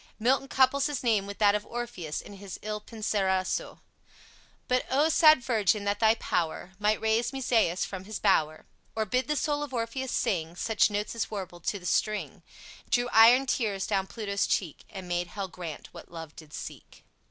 Milton 0.17 0.47
couples 0.47 0.87
his 0.87 1.03
name 1.03 1.27
with 1.27 1.37
that 1.37 1.53
of 1.53 1.63
Orpheus 1.63 2.21
in 2.21 2.33
his 2.33 2.57
"Il 2.63 2.81
Penseroso": 2.81 3.81
"But 4.67 4.83
O, 4.89 5.09
sad 5.09 5.43
virgin, 5.43 5.83
that 5.83 5.99
thy 5.99 6.15
power 6.15 6.71
Might 6.79 6.99
raise 6.99 7.31
Musaeus 7.31 7.85
from 7.85 8.05
his 8.05 8.17
bower, 8.17 8.65
Or 8.95 9.05
bid 9.05 9.27
the 9.27 9.35
soul 9.35 9.61
of 9.61 9.75
Orpheus 9.75 10.11
sing 10.11 10.55
Such 10.55 10.89
notes 10.89 11.13
as 11.13 11.29
warbled 11.29 11.65
to 11.65 11.77
the 11.77 11.85
string, 11.85 12.41
Drew 12.89 13.09
iron 13.13 13.45
tears 13.45 13.85
down 13.85 14.07
Pluto's 14.07 14.47
cheek, 14.47 14.85
And 14.89 15.07
made 15.07 15.27
Hell 15.27 15.47
grant 15.47 15.89
what 15.91 16.09
love 16.11 16.35
did 16.35 16.51
seek." 16.51 17.03